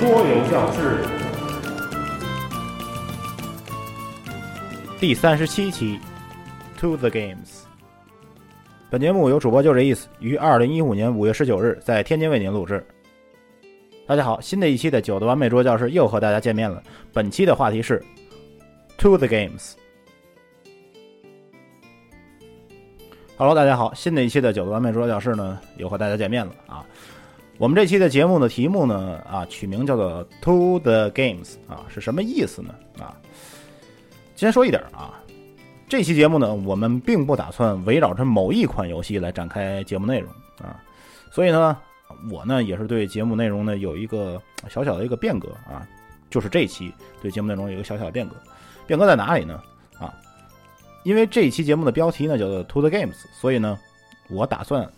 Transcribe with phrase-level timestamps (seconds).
[0.00, 1.04] 桌游教室
[4.98, 6.00] 第三十七期
[6.78, 7.64] ，To the Games。
[8.88, 12.82] 本节目由主播就这意思于二零一五年五月十九日在天津为您录制。
[14.06, 16.82] 大家好，新的一期的九的完美桌教室又和大家见面了。
[17.12, 18.02] 本期的话题是
[18.96, 19.72] To the Games。
[23.36, 26.86] Hello，大家好，新的一期的九的完美桌教室呢又和大家见面了啊。
[27.60, 32.74] 我们这期的节目的题目呢，啊，取名叫做 To the Games，啊，是什么意思呢？
[32.98, 33.14] 啊，
[34.34, 35.20] 先说一点啊，
[35.86, 40.80] 这期节目呢，我们并不打算围绕着某一款游戏来展开节目内容啊，
[41.30, 41.76] 所以呢，
[42.30, 45.86] 我呢也是对节目内容呢有一个小小的一个变革啊，
[46.30, 48.36] 就是这期对节目内容有一个小小的变革，
[48.86, 49.62] 变革在哪里呢？
[49.98, 50.14] 啊，
[51.02, 53.78] 因为这一期节目的标题呢叫做 To the Games，所以呢，
[54.30, 54.90] 我打算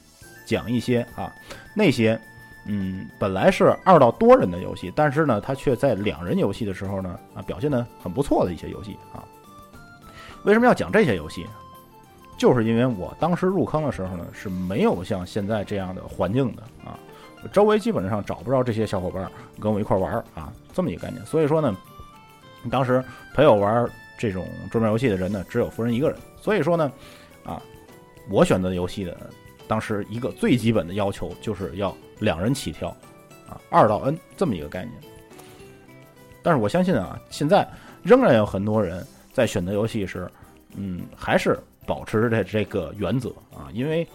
[0.46, 1.34] 讲一些啊
[1.74, 2.20] 那些。
[2.66, 9.24] 嗯，本来是二到多人的游戏，但是呢，它却在两人游戏的时候呢，啊，表现的很不错的一些游戏啊。
[10.44, 11.46] 为什么要讲这些游戏？
[12.38, 16.98] 就是因为我当时入坑的时候呢，是没有像现在这样的环境的啊，
[17.52, 21.24] 周围基本上找不着这些小伙伴跟我一块玩啊，这么一个概念。
[21.26, 21.76] 所以说呢，
[22.70, 23.02] 当时
[23.34, 26.18] 陪我玩这种桌面游戏的人呢，只有夫人一个人。
[26.40, 26.92] 所以说呢，
[27.44, 27.60] 啊，
[28.30, 29.16] 我选择游戏的。
[29.68, 32.88] 当时一个最基本的要求就是要两人起跳，
[33.48, 34.94] 啊，二到 N 这么一个概念。
[36.42, 37.68] 但是我相信啊，现在
[38.02, 40.30] 仍然有很多人在选择游戏时，
[40.76, 44.06] 嗯，还是保持着这个原则啊，因为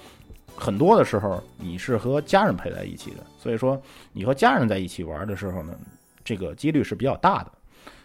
[0.55, 3.79] 很多的时候你是和家人陪在一起的，所以说
[4.13, 5.77] 你和家人在一起玩的时候呢，
[6.23, 7.51] 这个几率是比较大的。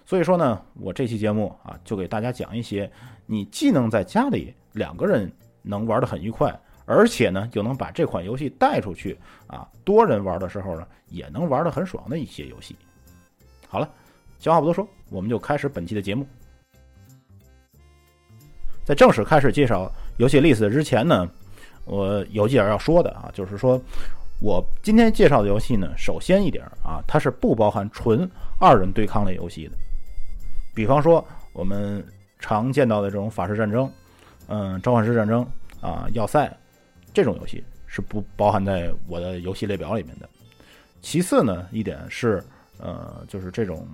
[0.05, 2.91] 所以说呢，我这期节目啊，就给大家讲一些
[3.25, 5.31] 你既能在家里两个人
[5.63, 6.53] 能玩得很愉快。
[6.93, 9.67] 而且呢，就能把这款游戏带出去啊！
[9.83, 12.77] 多人玩的时候呢，也能玩得很爽的一些游戏。
[13.67, 13.89] 好了，
[14.39, 16.27] 闲话不多说，我们就开始本期的节目。
[18.85, 21.27] 在正式开始介绍游戏 list 之前呢，
[21.87, 23.81] 我有几点要说的啊，就是说
[24.41, 28.29] 我今天介绍的游戏呢，首先一点啊，它是不包含纯
[28.61, 29.77] 二人对抗类游戏的。
[30.75, 32.05] 比方说我们
[32.39, 33.91] 常见到的这种法式战争，
[34.49, 35.47] 嗯，召唤师战争
[35.81, 36.55] 啊，要塞。
[37.13, 40.29] 这种游戏是不包含在我的游戏列表里面的。
[41.01, 42.43] 其次呢，一点是，
[42.79, 43.87] 呃，就是这种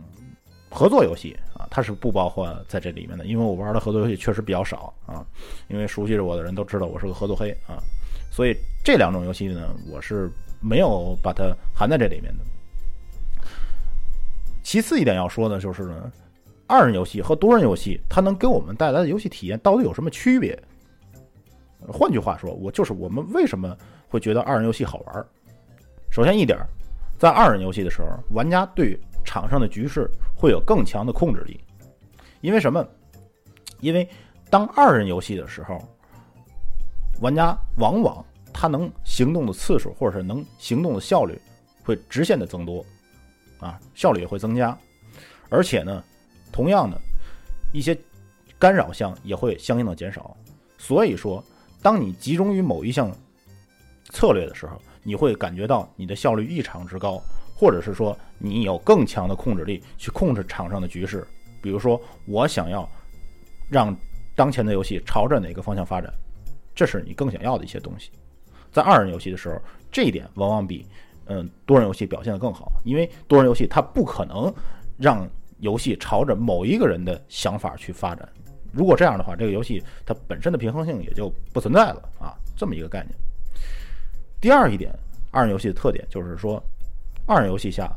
[0.70, 5.24] 合作游戏啊，它是不包括在这里面的，因为我玩的合作游戏确实比较少啊。
[5.68, 7.82] 因为熟悉着我的人都知道我是个合作黑啊，
[8.30, 10.30] 所以这两种游戏呢，我是
[10.60, 12.44] 没有把它含在这里面的。
[14.62, 16.12] 其次一点要说的就是呢，
[16.66, 20.62] 二人游戏和多人游戏，它能给我们带来的游戏体验到底有什么区别？
[21.86, 23.76] 换句话说，我就是我们为什么
[24.08, 25.26] 会觉得二人游戏好玩？
[26.10, 26.58] 首先一点，
[27.18, 31.60] 在二人游戏的时候，玩家对场上的局势会有更强的控制力。
[32.40, 32.84] 因为什么？
[33.80, 34.08] 因为
[34.50, 35.78] 当二人游戏的时候，
[37.20, 41.40] 玩家往往他能行动的次数或者是能行动的效率
[41.84, 42.84] 会直线的增多，
[43.60, 44.76] 啊，效率也会增加。
[45.48, 46.02] 而且呢，
[46.50, 47.00] 同样的
[47.72, 47.96] 一些
[48.58, 50.36] 干扰项也会相应的减少。
[50.76, 51.42] 所以说。
[51.82, 53.10] 当你集中于某一项
[54.10, 57.20] 策略的时候，你会感觉到你的效率异常之高，
[57.54, 61.26] 或者是说你有更强的控制力去控制场上的局势。
[61.60, 62.88] 比如说，我想要
[63.68, 63.96] 让
[64.34, 66.12] 当前的游戏朝着哪个方向发展，
[66.74, 68.10] 这是你更想要的一些东西。
[68.70, 69.60] 在二人游戏的时候，
[69.90, 70.86] 这一点往往比
[71.26, 74.52] 嗯多人游戏表现的更好，因为多人游戏它不可能
[74.96, 78.28] 让游戏朝着某一个人的想法去发展。
[78.72, 83.14] 如果这样的话，这个游戏它本身的平衡性也就不存在了啊，这么一个概念。
[84.40, 84.92] 第二一点，
[85.30, 86.62] 二人游戏的特点就是说，
[87.26, 87.90] 二人游戏下，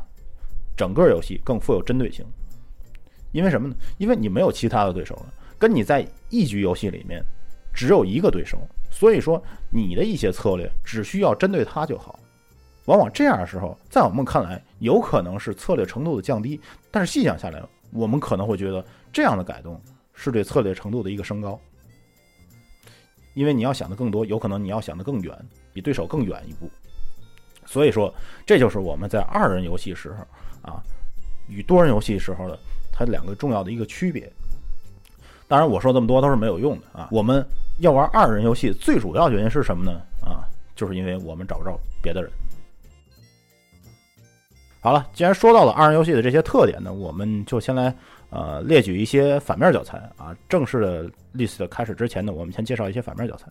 [0.76, 2.24] 整个游戏更富有针对性。
[3.32, 3.74] 因为什么呢？
[3.96, 5.26] 因为你没有其他的对手了，
[5.58, 7.24] 跟你在一局游戏里面
[7.72, 8.58] 只有一个对手，
[8.90, 12.18] 所以说你的一些策略只需要针对他就好。
[12.86, 16.60] 往往这样的时候，在我们看来，有可能是策略程度的降低，
[16.90, 19.80] 但是细想下来，我们可能会觉得这样的改动。
[20.22, 21.58] 是对策略程度的一个升高，
[23.34, 25.36] 因为你要想的更多，有可能你要想的更远，
[25.72, 26.70] 比对手更远一步。
[27.66, 28.14] 所以说，
[28.46, 30.24] 这就是我们在二人游戏时候
[30.62, 30.80] 啊，
[31.48, 32.56] 与多人游戏时候的
[32.92, 34.32] 它两个重要的一个区别。
[35.48, 37.08] 当然，我说这么多都是没有用的啊。
[37.10, 37.44] 我们
[37.80, 40.00] 要玩二人游戏，最主要原因是什么呢？
[40.24, 40.46] 啊，
[40.76, 42.30] 就是因为我们找不着别的人。
[44.82, 47.94] 好了，既然说到了二人游戏的这些特点呢，我们就先来。
[48.34, 50.34] 呃，列举一些反面教材啊。
[50.48, 53.46] 正式的 list 开始之前呢，我们先介绍一些反面教材。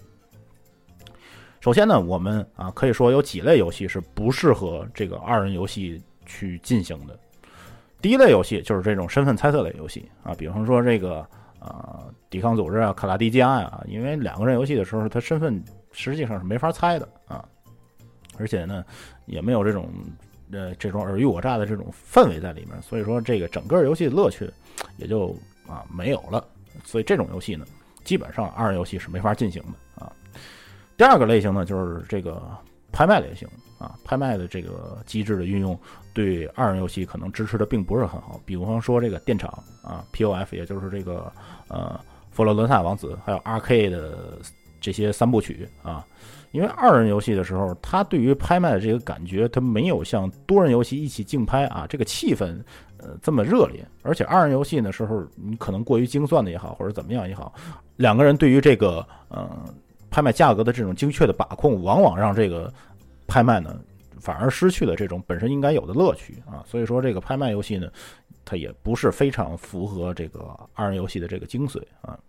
[1.60, 7.16] 首先呢，我们啊可以说有几类游戏是不适合这个二人游戏去进行的。
[8.02, 11.20] 第一类游戏就是这种身份猜测类游戏啊，比方说这个
[11.60, 17.46] 啊抵抗组织啊、卡拉迪加呀，因为两个人游戏的时候，他身份实际上是没法猜的啊，
[18.40, 18.84] 而且呢
[19.28, 19.88] 也没有这种
[20.52, 24.50] 呃这种尔虞我诈的这种氛围在里面，所以说这个整个游戏的乐趣
[24.98, 25.36] 也就
[25.68, 26.46] 啊没有了。
[26.84, 27.66] 所以这种游戏呢，
[28.04, 30.12] 基本上二人游戏是没法进行的啊。
[30.98, 32.42] 第二个类型呢，就是这个
[32.92, 35.78] 拍卖类型啊，拍卖的这个机制的运用，
[36.14, 38.40] 对二人游戏可能支持的并不是很好。
[38.46, 39.52] 比方说这个电厂
[39.84, 41.32] 啊，POF，也就是这个
[41.68, 42.00] 呃
[42.32, 44.40] 佛罗伦萨王子，还有 RK 的
[44.80, 46.06] 这些三部曲啊，
[46.52, 52.62] 因为二人游戏的时候，它对于拍卖的这个感觉，它没有像多人游戏一起竞拍啊，这个气氛。
[53.04, 57.52] 呃，这么热烈，而且二人游戏的时候，你可能过于精算的也好，或者怎么样也好，
[57.96, 59.50] 两个人对于这个呃
[60.12, 62.72] 拍卖价格的这种精确的把控，往往让这个
[63.26, 63.82] 拍卖呢
[64.20, 66.62] 反而失去了这种本身应该有的乐趣啊。
[66.64, 67.90] 所以说，这个拍卖游戏呢，
[68.46, 72.20] 它也不是非常符合这个二人游戏的这个精髓啊。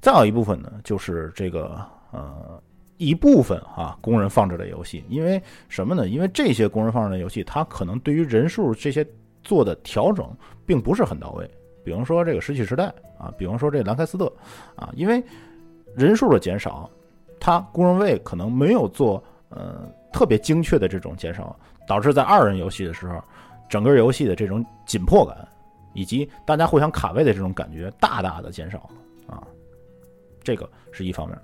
[0.00, 1.78] 再有一部分呢，就是这个
[2.12, 2.58] 呃
[3.02, 6.08] 一部分啊工人放置的游戏，因为什么呢？
[6.08, 9.06] 因为这些工人放置的游戏，它可能对于人数这些。
[9.44, 10.24] 做的调整
[10.64, 11.50] 并不是很到位，
[11.82, 14.32] 比方说这个石器时代啊，比方说这兰开斯特
[14.76, 15.20] 啊，因为
[15.96, 16.88] 人数的减少，
[17.40, 21.58] 它工人位可能没有做呃特别精确的这种减少，
[21.88, 23.20] 导致在二人游戏的时候，
[23.68, 25.36] 整个游戏的这种紧迫感
[25.92, 29.42] 以及大家互相卡位的这种感觉大大的减少了啊，
[30.44, 31.36] 这个是一方面。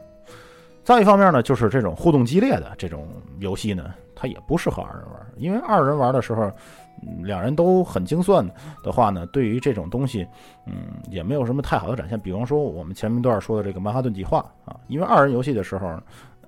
[0.89, 3.07] 再一方面呢，就是这种互动激烈的这种
[3.41, 6.45] 游戏呢，它也不适合二人玩，因为二人玩的时候。
[6.45, 8.45] 嗯两人都很精算
[8.83, 10.27] 的话呢，对于这种东西，
[10.67, 12.19] 嗯，也没有什么太好的展现。
[12.19, 15.87] 比方说我们前面段说的这个曼哈顿计划啊，因为二人游戏的时候，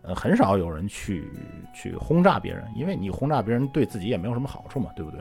[0.02, 1.30] 呃，很少有人去
[1.72, 5.20] 去轰炸别人，因为你轰炸别人对自己也没有什么好处嘛，对不对？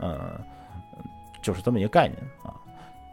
[0.00, 0.40] 呃，
[1.40, 2.50] 就是这么一个概念啊。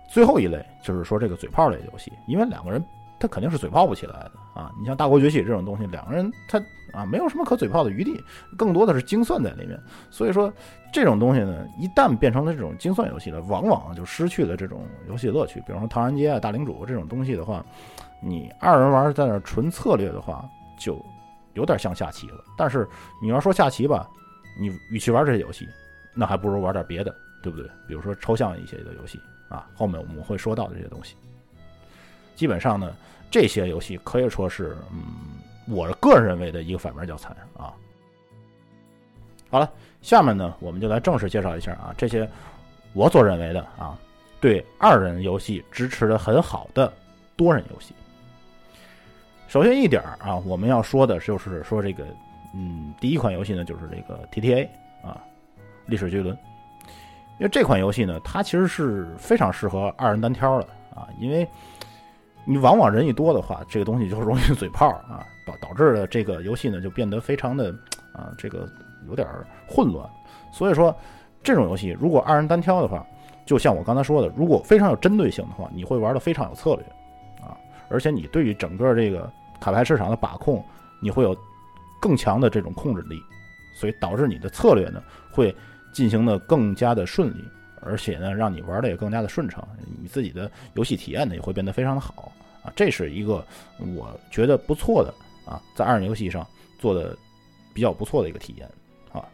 [0.08, 2.84] 最后一类就是说这个嘴炮类游戏，因为两个人。
[3.22, 4.72] 他肯定是嘴炮不起来的啊！
[4.80, 6.60] 你像大国崛起这种东西，两个人他
[6.92, 8.20] 啊没有什么可嘴炮的余地，
[8.58, 9.80] 更多的是精算在里面。
[10.10, 10.52] 所以说
[10.92, 15.62] 这种东西呢，一旦变成了这种精算游戏了，往往就失去了这种游戏乐趣。
[15.68, 17.64] 比方说唐人街啊、大领主这种东西的话，
[18.20, 20.44] 你二人玩在那纯策略的话，
[20.80, 21.00] 就
[21.54, 22.44] 有点像下棋了。
[22.58, 22.88] 但是
[23.22, 24.10] 你要说下棋吧，
[24.60, 25.68] 你与其玩这些游戏，
[26.16, 27.70] 那还不如玩点别的，对不对？
[27.88, 31.16] 比如说抽象一些的游戏啊，后面我们会说到的这些东西。
[32.42, 32.92] 基本上呢，
[33.30, 35.04] 这些游戏可以说是，嗯，
[35.68, 37.72] 我个人认为的一个反面教材啊。
[39.52, 39.72] 好了，
[40.02, 42.28] 下面呢，我们就来正式介绍一下啊，这些
[42.94, 43.96] 我所认为的啊，
[44.40, 46.92] 对二人游戏支持的很好的
[47.36, 47.94] 多人游戏。
[49.48, 52.04] 首先一点啊，我们要说的就是说这个，
[52.56, 54.68] 嗯，第一款游戏呢，就是这个 TTA
[55.04, 55.22] 啊，
[55.86, 56.36] 历史巨轮，
[57.38, 61.48] 因为这款游戏呢，它其实是非常适合二人单挑的啊，因为。
[62.46, 67.72] 你往往人一多的话，这个东西就容易嘴炮啊，导导致了这个游戏呢就变得非常的
[68.14, 68.68] 啊，这个
[69.08, 69.28] 有点
[69.68, 70.08] 混乱。
[70.52, 70.96] 所以说，
[71.44, 73.06] 这种游戏如果二人单挑的话，
[73.46, 76.84] 就像我刚才说的，如果非常有针对性的话，你会玩的非常有策略
[77.46, 77.56] 啊，
[77.90, 80.64] 而且你对于整个这个卡牌市场的把控，
[81.00, 81.36] 你会有
[82.02, 83.22] 更强的这种控制力，
[83.74, 85.56] 所以导致你的策略呢会
[85.94, 87.44] 进行的更加的顺利。
[87.82, 89.68] 而且呢，让你玩的也更加的顺畅，
[90.02, 92.32] 你自己的游戏体验呢也会变得非常的好
[92.64, 93.46] 啊，这是一个
[93.96, 95.14] 我觉得不错的
[95.46, 96.46] 啊，在二人游戏上
[96.78, 97.18] 做的
[97.74, 98.70] 比较不错的一个体验
[99.12, 99.26] 啊。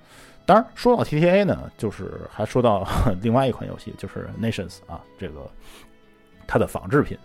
[0.45, 2.87] 当然，说到 TTA 呢，就是还说到
[3.21, 5.49] 另外一款游戏，就是 Nations 啊，这个
[6.47, 7.17] 它的仿制品。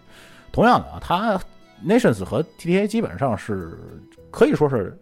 [0.50, 1.40] 同样的啊，它
[1.86, 3.78] Nations 和 TTA 基本上是
[4.30, 4.98] 可以说是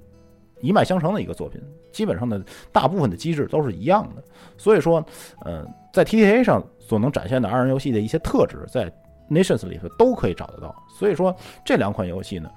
[0.60, 1.60] 一脉相承的一个作品，
[1.92, 4.22] 基本上的大部分的机制都是一样的，
[4.56, 5.04] 所以说，
[5.44, 5.66] 嗯。
[5.92, 8.88] 在 TTA 上所能展现的二人游戏的一些特质，在
[9.28, 10.72] Nations 里头都可以找得到。
[10.88, 12.48] 所以说这两款游戏呢，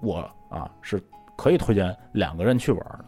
[0.00, 0.98] 我啊是
[1.36, 3.04] 可以推荐两个人去玩的。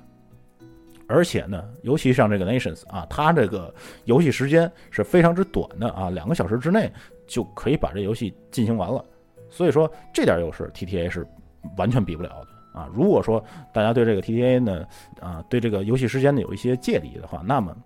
[1.09, 6.93] 而且呢，尤其像这个 Nations 啊，它这个游戏时间是非常之短的啊，两个小时之内
[7.27, 9.03] 就可以把这游戏进行完了。
[9.49, 11.27] 所以说这点优势 TTA 是
[11.79, 12.89] 完全比不了的啊。
[12.95, 14.87] 如果说大家对这个 TTA 呢
[15.21, 17.77] 啊对这个游戏时间呢有一些芥蒂的话，那么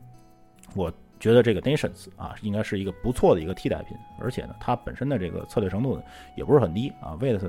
[0.75, 0.93] 我。
[1.21, 6.03] 觉得这个 Nations 啊，应该是一个不错的一个替代品，而且呢，它本身的这个策略程度呢，
[6.37, 7.41] 也不是很低啊，Weight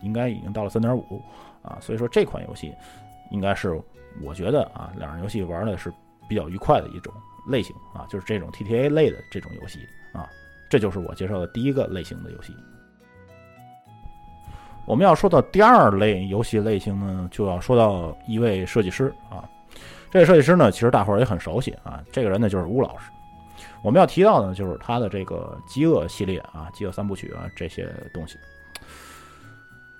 [0.00, 1.22] 应该已经到了三点五
[1.62, 2.74] 啊，所以说这款游戏
[3.30, 3.80] 应该是
[4.20, 5.92] 我觉得啊，两人游戏玩的是
[6.28, 7.14] 比较愉快的一种
[7.46, 9.78] 类型啊，就是这种 TTA 类的这种游戏
[10.12, 10.28] 啊，
[10.68, 12.52] 这就是我介绍的第一个类型的游戏。
[14.90, 19.48] 我们要说到第二类游戏类型呢，就要说到一位设计师啊。
[20.10, 23.08] 这个设计师呢，其实大伙儿也很熟悉啊，这个人呢就是乌老师。
[23.84, 28.36] 我们要提到的，就是他的这个《饥饿》系列啊，《饥饿三部曲》啊这些东西，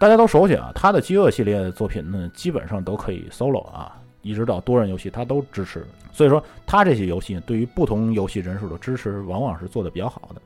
[0.00, 0.73] 大家都熟悉啊。
[0.75, 5.87] 他的《饥饿》系列的作品呢，基本上都可以 solo 啊，一直到多人游戏他都支持。
[6.11, 10.42] 所以说，他这些游戏对于不同游戏人数的支持，往往是做的比较好的。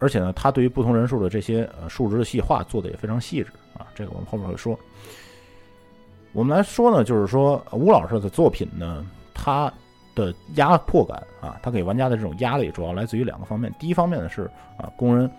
[0.00, 3.86] 而且呢，他对于不同人数的这些呃数值的细化做的也非常细致啊。
[3.94, 4.76] 这个我们后面会说。
[6.32, 9.72] 我们来说呢，就是说吴老师的作品呢，他。
[10.12, 13.72] 的压迫感啊，它给玩家的这种压力主要来自于两个方面。
[13.78, 15.30] 第一方面呢是啊，工人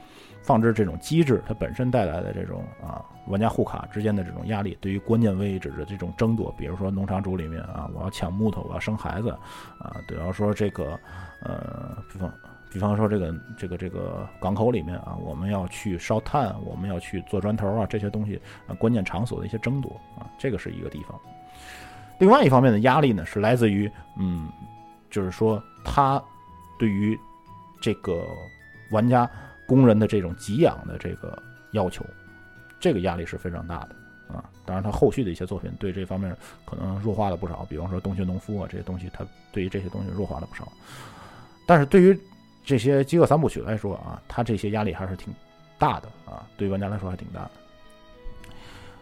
[0.42, 9.30] 放置这种机制，它本身带来的这种啊，玩家互卡之间的这种压力，对于关键位置的这种争夺，比如说农场主里面啊，我要抢木头，我要生孩子
[9.78, 10.98] 啊，比方说这个
[11.44, 11.98] 呃，
[12.72, 21.20] 比方说这个这个这个港口里面啊，我们要去烧炭，我们要去做砖头啊，这些东西啊，关键场所的一些争夺啊，这个是一个地方。
[22.18, 24.48] 另外一方面的压力呢，是来自于，嗯，
[25.10, 26.24] 就是说他
[26.80, 27.20] 对于
[27.82, 28.26] 这个
[28.92, 29.30] 玩家
[29.68, 31.38] 工人的这种给养的这个
[31.74, 32.06] 要求，
[32.80, 33.96] 这个压力是非常大的
[34.34, 34.50] 啊。
[34.66, 40.72] 当然，他后续的一些作品对这方面可能弱化了不少，比方说《洞穴农夫》啊这些东西，他对于这些东西弱化了不少。
[41.68, 42.18] 但是对于
[42.64, 45.34] 这些饥饿三部曲来说啊，它这些压力还是挺
[45.78, 47.52] 大的啊，对玩家来说还挺大的。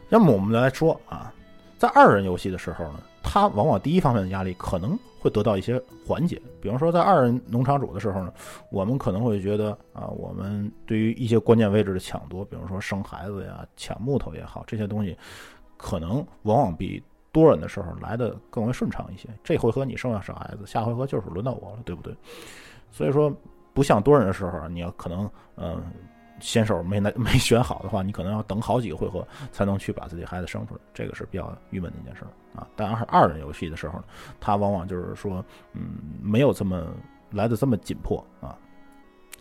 [0.10, 1.34] 那么我们来说啊，
[1.78, 3.02] 在二人游戏的时候呢。
[3.22, 8.34] 它往往第一方面的压力可能会得到一些缓解，比方说在二人农场主的时候呢，
[8.72, 15.16] 我们可能会觉得啊，我们对于一些关键位置的抢夺，比如说生孩子呀、抢木头也好，这些东西
[15.78, 19.30] 可能往往比多人的时候来的更为顺畅一些。
[19.44, 22.16] 这回合你生了小孩子，下回合就是轮到我了，对不对？
[22.92, 23.32] 所以说，
[23.74, 25.82] 不像多人的时候，你要可能嗯。
[26.42, 32.24] 先手没没没选好的话，你可能要等好几个回合才能去把自己孩子生出来，这个是比较郁闷的一件事
[32.56, 32.66] 啊。
[32.78, 34.06] 当然，是二人游戏的时候呢，
[34.40, 35.44] 它往往就是说，
[35.74, 36.88] 嗯，没有这么
[37.32, 38.58] 来的这么紧迫啊，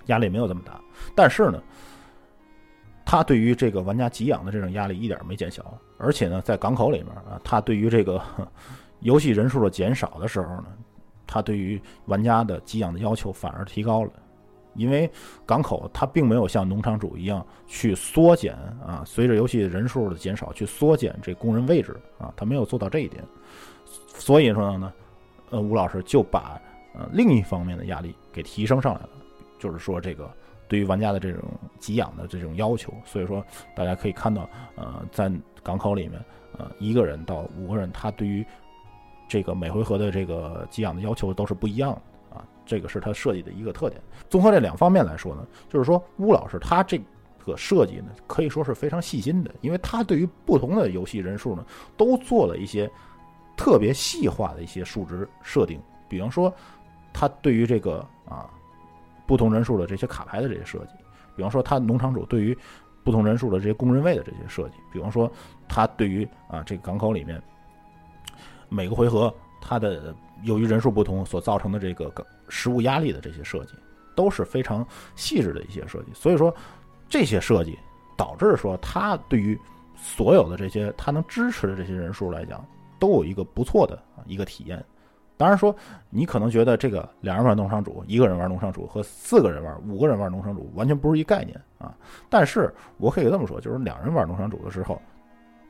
[0.07, 0.81] 压力没有这么大。
[1.15, 1.63] 但是呢，
[3.07, 5.65] 它对于这个玩家给养的这种压力一点没减小，
[5.99, 8.21] 而且呢，在港口里面啊，它对于这个
[9.03, 10.67] 游戏人数的减少的时候呢，
[11.29, 14.11] 它对于玩家的给养的要求反而提高了。
[14.75, 15.11] 因为
[15.45, 18.55] 港口它并没有像农场主一样去缩减
[18.85, 23.25] 啊，随着游戏人数的减少去缩减这工人位置啊，他没有做到这一点，
[24.15, 24.93] 所以说呢，
[25.51, 26.61] 呃，吴老师就把
[26.95, 29.09] 呃另一方面的压力给提升上来了，
[29.59, 30.31] 就是说这个
[30.69, 31.43] 对于玩家的这种
[31.81, 33.45] 给养的这种要求，所以说
[33.75, 35.29] 大家可以看到，呃，在
[35.61, 36.25] 港口里面，
[36.57, 38.47] 呃，一个人到五个人，他对于
[39.29, 42.45] 这个每回合的这个给养的要求都是不一样的啊。
[42.67, 44.01] 这个是他设计的一个特点。
[44.29, 46.99] 综合这两方面来说呢，就是说乌老师他这
[47.45, 51.65] 个设计呢，可以说是非常细心的，因为他对于不同的游戏人数呢，
[51.97, 52.91] 都做了一些
[53.57, 55.81] 特别细化的一些数值设定。
[56.09, 56.53] 比方说，
[57.13, 58.51] 他对于这个啊
[59.27, 60.93] 不同人数的这些卡牌的这些设计，
[61.37, 62.57] 比方说他农场主对于
[63.03, 65.31] 不同人数的这些工人位的这些设计，比方说
[65.67, 67.43] 他对于啊这个港口里面
[68.69, 72.13] 每个回合他的由于人数不同所造成的这个
[72.49, 73.75] 食物压力的这些设计
[74.15, 76.55] 都是非常细致的一些设计，所以说
[77.09, 77.79] 这些设计
[78.17, 79.59] 导致说它对于
[79.97, 82.65] 所有的这些它能支持的这些人数来讲，
[82.99, 84.85] 都有一个不错的一个体验。
[85.37, 85.73] 当然说
[86.11, 91.95] 你可能觉得这个两人玩农场主，一个人玩农场主和四个人玩、五个人玩农场主完全不是一概念啊。
[92.29, 95.01] 但是我可以这么说，就是两人玩农场主的时候，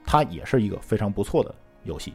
[0.06, 2.14] 它也是一个非常不错的游戏，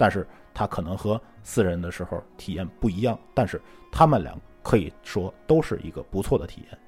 [0.00, 0.26] 但是。
[0.52, 3.58] 它可能和四人的时候体验不一样，但是
[3.90, 6.78] 他们俩可以说都是一个不错的体验。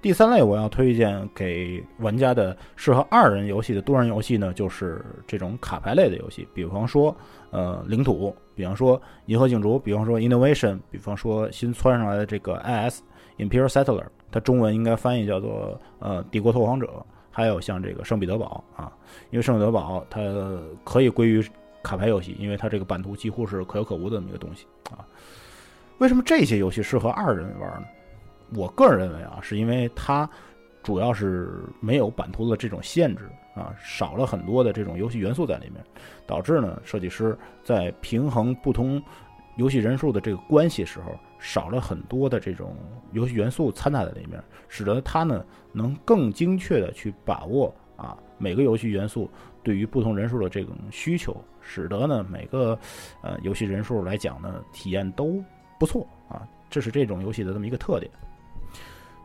[0.00, 7.14] 第三类我要推荐给玩家的适合二人游戏的多人游戏呢，就是这种卡牌类的游戏，比方说
[7.50, 13.02] 呃领土，比方说银河竞逐，比方说 Innovation，比方说新窜上来的这个 IS
[13.36, 17.04] Imperial Settler，它中文应该翻译叫做呃帝国拓荒者。
[17.36, 18.90] 还有像这个圣彼得堡啊，
[19.28, 20.22] 因为圣彼得堡它
[20.84, 21.46] 可以归于
[21.82, 25.04] 卡牌游戏，因为它这个版图几乎是可有可无的这么一个东西啊。
[25.98, 27.86] 为什么这些游戏适合二人玩呢？
[28.54, 30.26] 我个人认为啊，是因为它
[30.82, 35.84] 主要是没有版图的这种限制啊，少了很多的这种游戏元素在里面，
[36.26, 39.02] 导致呢设计师在平衡不同
[39.58, 41.14] 游戏人数的这个关系时候。
[41.38, 42.74] 少了很多的这种
[43.12, 49.30] 游戏元素掺杂在里面，使得它呢能更精确的去把握啊每个游戏元素
[49.62, 52.78] 对于不同人数的这种需求，使得呢每个
[53.22, 55.42] 呃游戏人数来讲呢体验都
[55.78, 58.10] 不错啊，这是这种游戏的这么一个特点。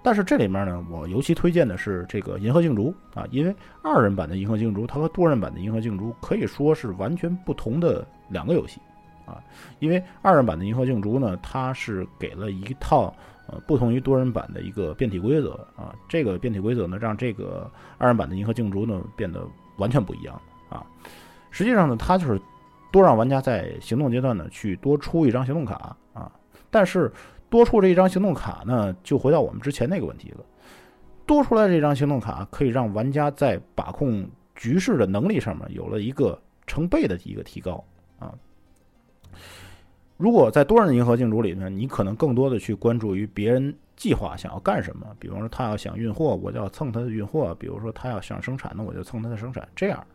[0.03, 8.81] 但是这里面呢，我尤其推荐的是这个《银河竞逐》啊，因为二人版的《银河竞逐》它和多人版的《银河竞逐》可以说是完全不同的两个游戏
[9.27, 9.37] 啊。
[9.77, 13.15] 因为二人版的《银河竞逐》呢，它是给了一套
[13.51, 19.45] 呃不同于多人版的一个变体规则啊，这个变体规则呢，让这个二人版的《银河竞逐》呢变得
[19.77, 20.85] 完全不一样啊。
[21.51, 22.41] 实际上呢，它就是
[22.91, 26.31] 多让玩家在行动阶段呢去多出一张行动卡啊，
[26.69, 27.11] 但是。
[27.51, 30.37] 多出这一张行动卡呢，就回到我们之前那个问题了。
[31.25, 37.83] 多出来这张行动卡可以让玩家在把控局势的能力上面有了一个成倍的一个提高。
[40.21, 49.67] 如果在多人的银河竞逐里呢，你可能更多的去关注于别人计划想要干什么，比方说他要想运货，我就要蹭他的运货；，比如说他要想生产那，我就蹭他的生产。
[49.75, 50.05] 这样，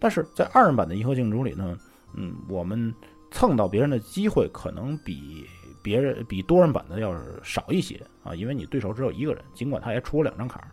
[0.00, 1.78] 但是在二人版的银河竞逐里呢，
[2.14, 2.92] 嗯，我们
[3.30, 5.46] 蹭到别人的机会可能比。
[5.82, 10.66] 别人比多人版的要少一些啊，因为你对手只有一个人，尽管他也出了两张卡，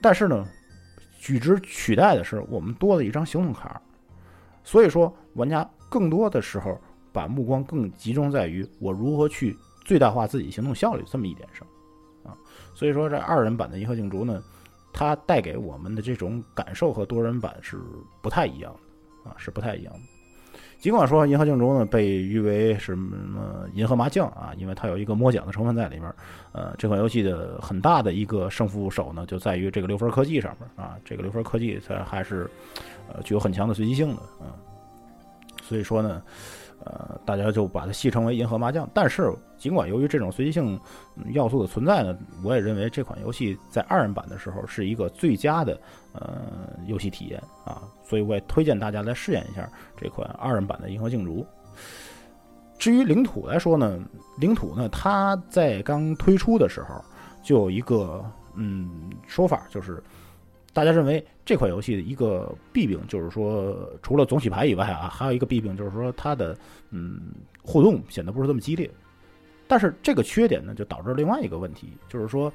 [0.00, 0.46] 但是呢，
[1.18, 3.82] 举之取代的是我们多了一张行动卡，
[4.62, 6.80] 所以说玩家更多的时候
[7.12, 11.66] 把目光更集中在于我如何去最大化自己行动效率这么一点上
[12.22, 12.36] 啊，
[12.74, 14.42] 所以说这二人版的银河竞逐呢，
[14.92, 17.78] 它带给我们的这种感受和多人版是
[18.20, 20.00] 不太一样的啊，是不太一样的。
[20.78, 26.14] 尽管说《银河竞逐》呢被誉为什么什么“银河麻将”啊，因为它有一个摸奖的成分在里面。
[26.52, 30.96] 呃，这款游戏的很大的一个胜负手呢，就在于这个六分科技上面啊。
[31.04, 32.50] 这个六分科技它还是
[33.12, 34.56] 呃具有很强的随机性的啊。
[35.62, 36.22] 所以说呢。
[36.84, 38.88] 呃，大家就把它戏称为银河麻将。
[38.92, 40.80] 但是，尽管由于这种随机性
[41.32, 45.78] 要素的存在呢，我也认为这款游戏在二人版的时候是一个最佳的
[46.12, 47.82] 呃游戏体验啊。
[48.02, 51.46] 所以，我也推荐大家来试验一下这款二人版的银河竞逐。
[52.78, 54.00] 至于领土来说呢，
[54.38, 57.04] 领土呢，它在刚推出的时候
[57.42, 60.02] 就有一个嗯说法，就是。
[60.72, 66.56] 大家认为这款游戏的一个弊病就是说，除了总洗牌以外啊，还有一个弊病就是说它的
[66.90, 67.20] 嗯
[67.60, 68.88] 互动显得不是这么激烈。
[69.66, 72.52] 但是这个缺点呢，就导致另外一个问题，就是说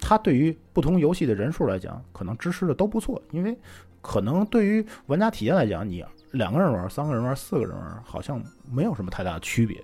[0.00, 3.22] 它对于不同游戏的人数来讲，可能支持的都不错。
[3.30, 3.56] 因为
[4.00, 9.80] 可能对于玩家体验来讲，你两个人玩、三个人玩、四个人玩，好像没有什么太大的区别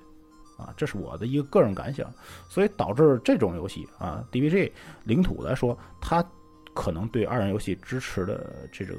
[0.56, 0.74] 啊。
[0.76, 2.12] 这是我的一个个人感想。
[2.48, 4.72] 所以导致这种游戏啊，DBG
[5.04, 6.24] 领土来说，它。
[6.78, 8.94] 可能对二人游戏支持的这种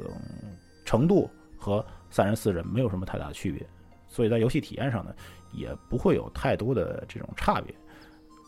[0.83, 3.65] 程度和三人四人没有什么太大的区别，
[4.05, 5.15] 所以在游戏体验上呢，
[5.53, 7.73] 也不会有太多的这种差别。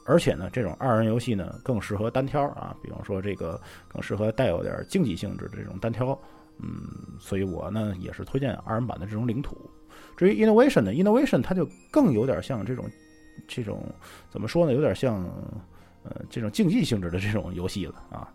[0.06, 6.08] 而且呢，这种二人游戏呢更适合单挑啊，比方说这个更适合带有点竞技性质的这种单挑。
[6.58, 9.56] 嗯，所以我呢也是推荐二人版的这种领土。
[10.18, 12.86] 至于 Innovation 呢，Innovation 它就更有点像这种
[13.48, 13.82] 这种
[14.30, 15.24] 怎么说呢，有点像
[16.04, 18.28] 呃这种竞技性质的这种游戏了啊。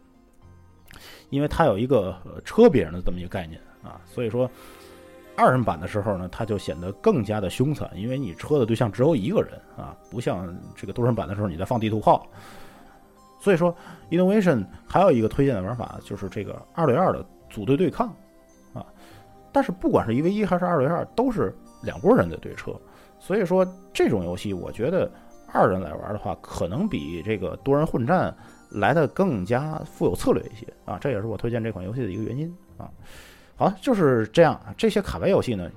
[1.31, 4.49] 因为它有一个车别人的这么一个概念啊，所以说
[5.37, 12.27] 二人版的时候呢，它就显得更加的凶残，因为你车的对象只有一个人啊，不像这个多人版的时候你在放地图炮。
[13.39, 13.75] 所以说
[14.11, 18.09] ，Innovation 还有一个推荐的玩法就是这个二对二的组队对抗
[18.73, 18.85] 啊，
[19.53, 22.73] 但是不管是一 v 一还是二对二，都是两拨人的对车，
[23.19, 25.09] 所以说这种游戏我觉得
[25.53, 28.35] 二人来玩的话，可能比这个多人混战。
[28.77, 32.91] 来的更加富有策略一些啊，这也是我推荐这款游戏的一个原因啊。
[33.57, 35.71] 好，就是这样，这些卡牌游戏呢，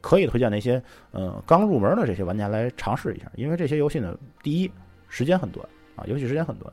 [0.00, 0.82] 可以推荐那些
[1.12, 4.70] 嗯刚入门的这些玩家来尝试一下，因为这些游戏呢，第一
[5.08, 6.72] 时间很短啊，游戏时间很短，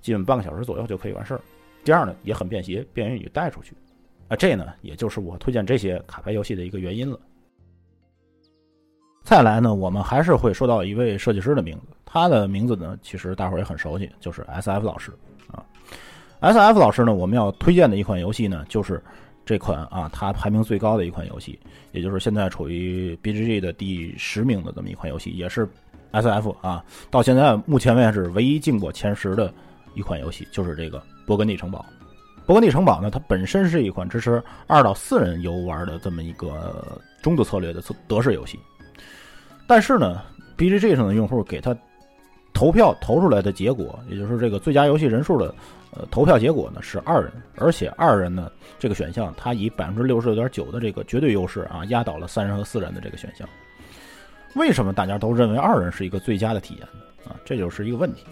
[0.00, 1.40] 基本半个小时左右就可以完事儿。
[1.84, 3.74] 第二呢，也很便携，便于你带出去
[4.26, 4.36] 啊。
[4.36, 7.18] 这呢，也就是我推荐这些卡牌游戏的一个原因了。
[9.28, 15.12] 再来呢，我们还是会说到一位设计师的名字，他的名字呢，其实大伙儿也很熟悉，就是 S F 老师
[15.52, 15.62] 啊。
[16.40, 19.04] S F 老师呢，我们要推荐的一款游戏呢，就是
[19.44, 21.60] 这款啊，它排名最高的一款游戏，
[21.92, 25.68] 也就是现在处于 B G G 的第十名的这么一款游戏，也是
[26.12, 29.52] S F 啊，到现在目前为止唯一进过前十的
[29.94, 31.84] 一款游戏，就是这个《勃艮第城堡》。
[32.50, 38.58] 《勃艮第城堡》呢，它本身是一款支持二到四人游玩的这么一个中度策略的德式游戏。
[39.68, 40.22] 但是呢
[40.56, 41.76] ，B G G 上的用户给他
[42.54, 45.54] 投票投出来的结果，也就是这个最佳游戏人数的
[45.92, 53.46] 呃投票结果呢是二人，而且二人呢这个选项它以百分之六十六点九的这个绝对优势啊压倒了三人和四人的这个选项。
[54.54, 56.88] 为什么大家都认为二人是一个最佳的体验？
[57.26, 58.24] 啊，这就是一个问题。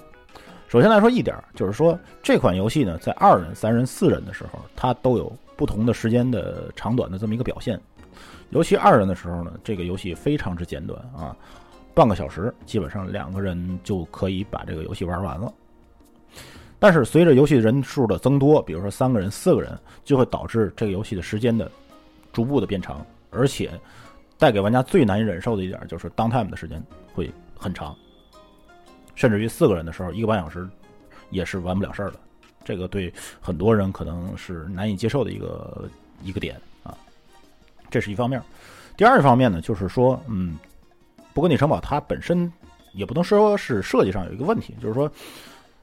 [0.69, 7.79] 首先来说一点，就是说这款游戏呢在二人、三人、四人的时候，它都有不同的时间的长短的这么一个表现。
[8.51, 11.37] 尤其二人的时候呢，这个游戏非常之简短啊，
[11.95, 15.53] 半个小时基本上两个人就可以把这个游戏玩完了。
[16.79, 21.71] 但是随着游戏人数的增多，比如说三个人、四个人，就会导致这个游戏的时间的
[22.33, 23.71] 逐步的变长，而且
[24.39, 26.83] 带给玩家最难以忍受的一点就是 downtime 的时间
[27.15, 27.97] 会很长，
[29.15, 30.69] 甚至于四个人的时候，一个半小时
[31.31, 32.19] 也是完不了事儿的。
[32.63, 35.89] 这个对很多人可能是难以接受的一个
[36.23, 36.61] 一个点，
[37.97, 38.39] 这是一方面。
[38.95, 40.59] 第二方面呢，就是说，嗯，
[41.33, 42.53] 布格尼城堡它本身
[42.93, 45.11] 也不能说是设计上有一个问题，就是说。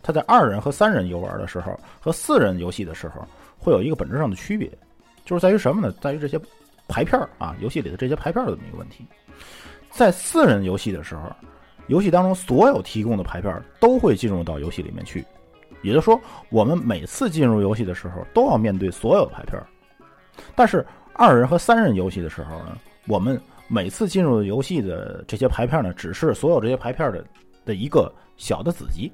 [0.05, 3.25] 它在二人和三人游玩的时候，和四人游戏的时候，
[3.57, 4.69] 会有一个本质上的区别，
[5.23, 5.93] 就是在于什么呢？
[6.01, 6.37] 在于这些
[6.89, 9.05] 牌片啊，游戏里的这些牌片的这么一个问题。
[9.89, 11.33] 在四人游戏的时候，
[11.87, 15.23] 游戏当中所有提供的牌片都会进入到游戏里面去，
[15.83, 19.57] 也就是说，我们每次进入游戏的时候都要面对所有的牌片。
[20.53, 27.23] 但是二人和三人游戏的时候呢，我们每次进入游戏的这些牌片呢，只是所有这些牌片的
[27.65, 29.11] 的一个小的子集。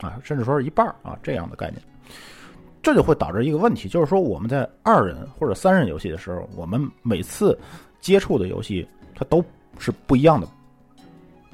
[0.00, 1.82] 啊，甚至说是一半啊，这样的概念，
[2.80, 7.58] 这就会导致一个问题，就是说我们在二人或者三人游戏的时候，我们每次
[8.00, 9.44] 接触的游戏它都
[9.76, 10.46] 是不一样的，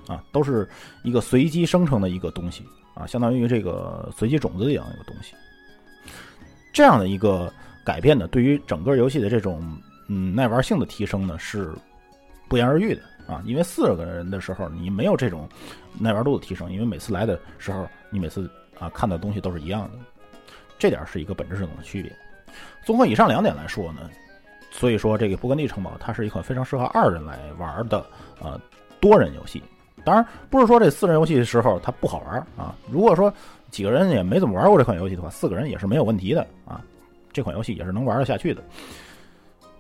[0.07, 0.68] 啊，都是
[1.05, 5.35] 一个随机生成的一个东西啊，相当于这个随机种子一样一个东西。
[6.70, 7.50] 这样的一个
[7.85, 9.62] 改变呢，对于整个游戏的这种
[10.09, 11.73] 嗯耐玩性的提升呢，是
[12.49, 13.03] 不言而喻的。
[13.27, 15.49] 啊，因为四个人的时候，你没有这种
[15.99, 19.99] 耐玩度的提升，因为每次来的时候，你每次啊看的东西都是一样的，
[20.79, 22.14] 这点是一个本质上的区别。
[22.85, 24.11] 综合以上两点来说呢，
[24.70, 28.05] 所以说这个勃艮第城堡它是一款非常适合二人来玩的
[28.42, 28.61] 呃
[29.01, 29.62] 多人游戏。
[30.05, 33.33] 当然不是说这四人游戏的时候它不好玩啊，如果说
[33.70, 36.85] 几个人也没怎么玩过这款游戏的话，四个人也是没有问题的啊，
[37.35, 38.62] 这款游戏也是能玩得下去的。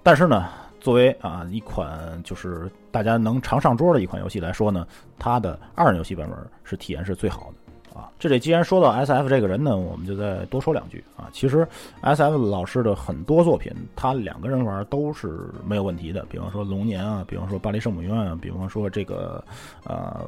[0.02, 0.46] 但是呢。
[0.84, 4.86] 作为啊一款就是大家能常上桌的一款游戏来说呢，
[5.18, 8.12] 它的二人游戏版本是体验是最好的啊。
[8.18, 11.30] 这里既然说到 S F 这个人呢，我们就再多说两句啊。
[11.32, 11.66] 其实
[12.02, 16.22] S F 老师的很多作品，他两个人玩都是没有问题的。
[16.28, 19.42] 比方说《龙年》啊，比方说《巴黎圣母院》啊，比方说这个
[19.84, 20.20] 呃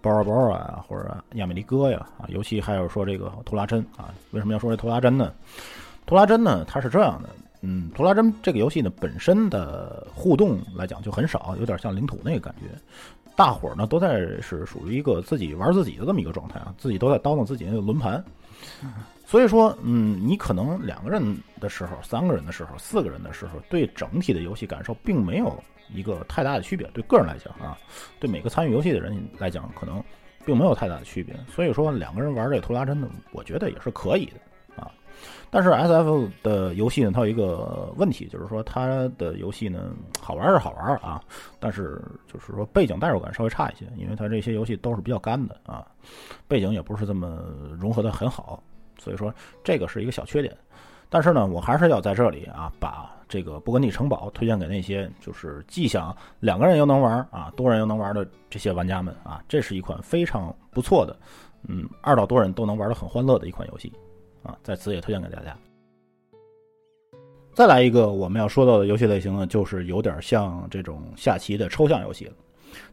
[0.00, 4.14] 包啊包啊，或者《亚美利哥》呀啊，尤其还有说这个《图拉真》啊。
[4.30, 5.30] 为什么要说这《图拉真》呢？
[6.06, 7.28] 《图拉真》呢，它是这样的。
[7.62, 12.66] 嗯，图拉真这个游戏呢，本身的互动来讲就很少，有点像领土那个感觉。
[13.36, 18.22] 大伙儿呢都在是属于一个自己玩自己的这么一个状态啊，自己都在叨叨自己那个轮盘。
[19.24, 21.22] 所以说，嗯，你可能两个人
[21.60, 26.86] 的时候、三个人的时候、四个人的时候，对整体的游戏感受并没有一个太大的区别。
[26.92, 27.78] 对个人来讲啊，
[28.18, 30.02] 对每个参与游戏的人来讲，可能
[30.44, 31.34] 并没有太大的区别。
[31.48, 34.32] 所以说，两个人玩这个图拉真呢，我觉得也是可以的。
[35.50, 41.20] 但是 S F 的游戏呢，它有一个问题，就是说它的游戏呢好玩是好玩啊，
[41.58, 42.00] 但是
[42.32, 45.86] 就是说背景代入感稍微差一些，因为它这些游戏都是比较干的啊，
[46.46, 47.42] 背景也不是这么
[47.78, 48.62] 融合的很好，
[48.98, 50.56] 所以说这个是一个小缺点。
[51.12, 61.16] 但是呢，我还是要在这里啊，把这个勃艮第城堡推荐给那些就是既想两个人又能玩啊，多人又能玩的这些玩家们啊，这是一款非常不错的，
[61.66, 63.92] 嗯，二到多人都能玩的很欢乐的一款游戏。
[64.42, 65.56] 啊，在此也推荐给大家。
[67.52, 72.32] 再来一个我们要说到的游戏类型呢，就是有点像这种下棋的抽象游戏了。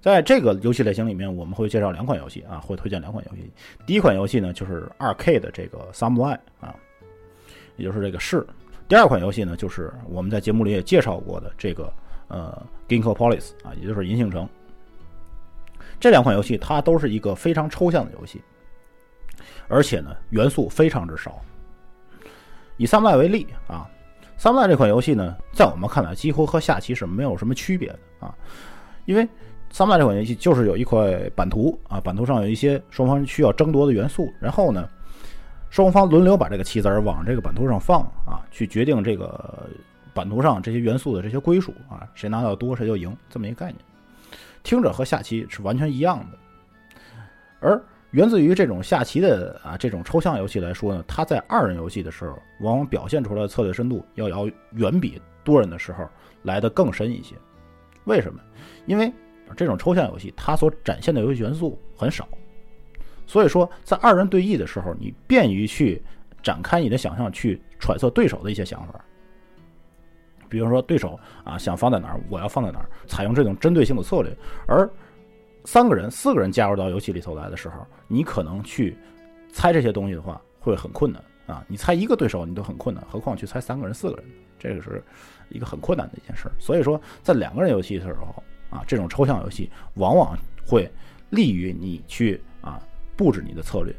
[0.02, 3.50] 在这个游戏类型里面，我们会介绍两款游戏啊，会推荐两款游戏。
[3.86, 6.76] 第一款游戏呢，就是二 K 的这个 Samurai 啊，
[7.78, 8.46] 也就是这个士。
[8.90, 11.94] 第二款游戏呢，就是我们在节目里也介绍过的这个
[12.28, 14.50] 呃 Ginkgo Police 啊，也就是银杏城。
[16.00, 18.42] 这两款游戏它都是一个非常抽象的游戏。
[19.68, 21.40] 而且呢，元素非常之少。
[22.78, 23.90] 以三麦为例啊，
[24.38, 28.36] 三麦这款游戏呢，在我们看来几乎和下棋是没有什么区别的啊，
[29.06, 29.28] 因为
[29.72, 34.88] 三麦这款游戏就是有一块版图啊，版图上有一些双方需要争夺的元素，然后呢，
[35.72, 39.68] 双方轮流把这个棋子儿往这个版图上放啊，去决定这个
[40.14, 43.78] 版图上这些元素的这些归属啊，谁拿到多谁就赢，这么一个概念。
[44.62, 46.38] 听着和下棋是完全一样的，
[47.60, 47.82] 而。
[48.18, 56.04] 源自于这种下棋的啊这种抽象游戏来说呢，它在二人游戏的时候，往往表现出来的策略深度要要远比多人的时候
[56.42, 57.36] 来的更深一些。
[58.06, 58.42] 为什么？
[58.88, 59.14] 因为
[59.56, 62.28] 这种抽象游戏它所展现的游戏元素很少，
[63.28, 66.02] 所以说在二人对弈的时候，你便于去
[66.42, 69.00] 展开你的想象，去揣测对手的一些想法。
[70.50, 74.90] 比如说对手啊想放在哪儿，我要放在哪儿，采用这种针对性的策略，而。
[75.68, 78.96] 三个人、四个人加入到游戏里头来的时候，你可能去
[79.52, 81.62] 猜这些东西的话，会很困难啊！
[81.68, 84.26] 你猜一个对手你都很困难，何况去猜三个人、四个人，
[84.58, 85.04] 这个是
[85.50, 86.50] 一个很困难的一件事。
[86.58, 90.90] 所以说，在两个人游戏的时候啊，这种抽象游戏往往会
[91.32, 92.82] 利于你去啊
[93.18, 93.94] 布置你的策略，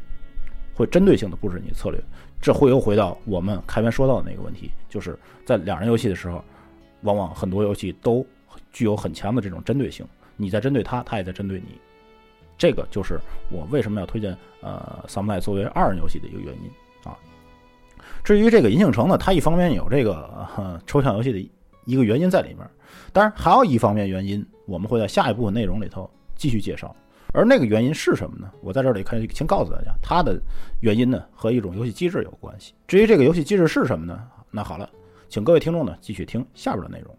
[0.75, 2.03] 会针对性的布置你的策略。
[2.41, 6.43] 这会又回到我们开篇说到的那个问题，就是在两人游戏的时候，
[7.03, 8.27] 往往很多游戏都
[8.73, 10.07] 具有很强的这种针对性，
[10.38, 11.79] 你在针对他，他也在针对你。
[12.57, 13.20] 这个就是
[13.53, 16.70] 我为什么要推荐呃《桑普奈》作为二人游戏的一个原因
[17.05, 17.16] 啊。
[18.24, 21.51] 至于这个银杏城呢，它一方面有这个抽象游戏的
[21.85, 22.68] 一个原因在里面，
[23.12, 26.94] 当然还有一方面原因，我们会在下一部分内容里头继续介绍。
[27.33, 28.51] 而那个原因是什么呢？
[28.62, 30.40] 我在这里可以先告诉大家，它的
[30.81, 32.72] 原因呢和一种游戏机制有关系。
[32.87, 34.27] 至于这个游戏机制是什么呢？
[34.51, 34.88] 那好了，
[35.29, 37.16] 请各位听众呢继续听下边的内容。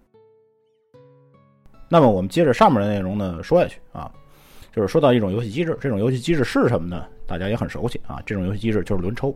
[1.89, 4.09] 那么我们接着上面的内容呢说下去啊。
[4.71, 7.05] 就是说到一种游戏机制，这种游戏机制是什么呢？
[7.25, 8.21] 大家也很熟悉啊。
[8.23, 9.35] 这种游戏机制就是轮抽。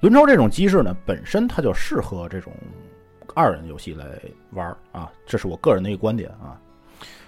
[0.00, 2.52] 轮抽这种机制呢，本身它就适合这种
[3.34, 4.06] 二人游戏来
[4.50, 5.10] 玩啊。
[5.24, 6.60] 这是我个人的一个观点啊。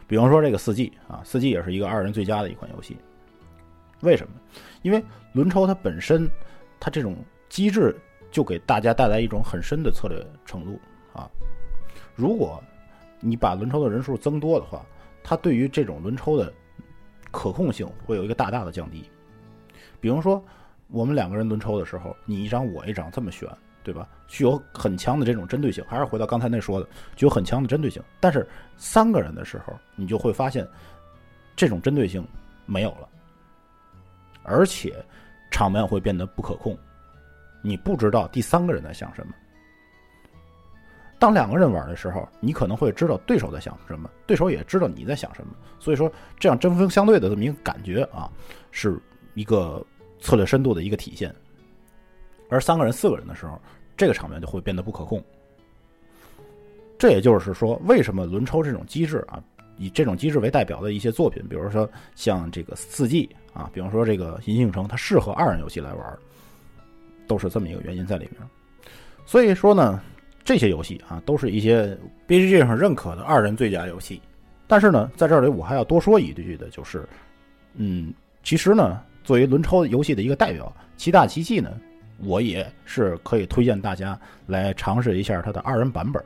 [0.07, 2.97] 比方说这个四季啊，四季也是一个二人最佳的一款游戏。
[4.03, 4.35] 为什么？
[4.83, 6.31] 因为轮抽它本身，
[6.79, 7.16] 它这种
[7.49, 7.97] 机制
[8.31, 10.79] 就给大家带来一种很深的策略程度
[11.14, 11.29] 啊。
[12.14, 12.62] 如果
[13.27, 14.87] 你把轮抽的人数增多的话，
[15.25, 16.53] 它对于这种轮抽的
[17.33, 19.05] 可控性会有一个大大的降低。
[20.01, 20.41] 比如说，
[20.89, 23.49] 我们两个人轮抽的时候，你一张我一张这么选，
[23.83, 24.09] 对吧？
[24.29, 25.85] 具有很强的这种针对性。
[25.89, 26.87] 还是回到刚才那说的，
[27.17, 28.01] 具有很强的针对性。
[28.21, 30.65] 但是三个人的时候，你就会发现
[31.57, 32.25] 这种针对性
[32.65, 33.09] 没有了，
[34.45, 35.05] 而且
[35.51, 36.79] 场面会变得不可控。
[37.61, 39.35] 你不知道第三个人在想什么。
[41.27, 45.53] 当两个人玩的时候，你可能会知道对手在想什么，对手也知道你在想什么。
[45.81, 46.09] 所以说，
[46.39, 48.31] 这样针锋相对的这么一个感觉啊，
[48.71, 48.97] 是
[49.35, 49.85] 一个
[50.21, 51.35] 策略深度的一个体现。
[52.49, 53.61] 而三个人、四个人的时候，
[53.97, 55.21] 这个场面就会变得不可控。
[56.97, 59.43] 这也就是说，为什么轮抽这种机制啊，
[59.79, 66.19] 以这种机制为代表的一些作品，比如说像这个四季啊，比方说这个银杏城，它适合二人游戏来玩，
[67.27, 68.49] 都是这么一个原因在里面。
[69.25, 70.01] 所以说呢。
[70.47, 74.23] 这些游戏啊，都是一些 BGG 上认可的二人最佳游戏。
[74.69, 77.05] 但是呢，在这里我还要多说一句的，就是，
[77.75, 81.73] 嗯，其实呢，作为轮抽游戏的一个代表，《七大奇迹》呢，
[82.19, 86.25] 我也是可以推荐大家来尝试一下它的二人版本。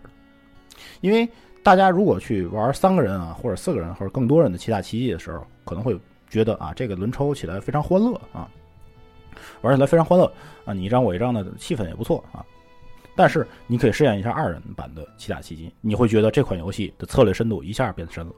[1.00, 1.26] 因为
[1.62, 8.50] 大家如果去玩三个人啊，或者四个人或者更多人的《七大奇迹》的时候，可能会觉得啊，这个轮抽起来非常欢乐啊，
[9.62, 10.30] 玩起来非常欢乐
[10.66, 12.44] 啊，你一张我一张的气氛也不错啊。
[13.20, 18.32] 但是你可以试验一下二人版的《七大奇迹》，你会觉得这款游戏的策略深度一下变深了。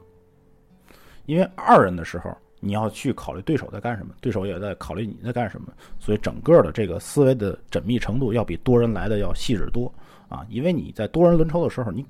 [1.25, 5.67] 因为二人的时候，你要去考虑对手在干什么，对手也在考虑你在干什么，
[6.01, 9.89] 所以整个的这个思维的缜密程度要比多人来的要细致多
[10.27, 10.45] 啊。
[10.49, 12.05] 因为你在多人轮抽的时候，你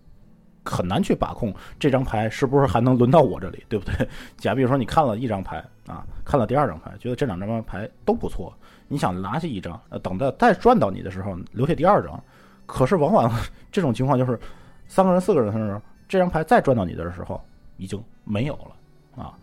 [0.65, 4.09] 很难去把控这张牌是不是还能轮到我这里，对不对？
[4.35, 8.51] 假比如说你看了一张牌啊，看了第二张牌，觉得这两张牌都不错，
[8.87, 12.19] 你想拿下一张，呃，等到再转到你的时候，留下第二张。
[12.65, 13.31] 可是，往往
[13.71, 14.39] 这种情况就是，
[14.87, 17.41] 三个人、四个人的时候，这张牌再转到你的时候，
[17.77, 19.37] 已经没有了啊。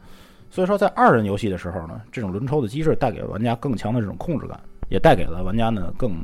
[0.50, 6.16] 所以说，在二人游戏的时候呢，这种轮抽的机制带给玩家更强的这种控制感，也带给了玩家呢更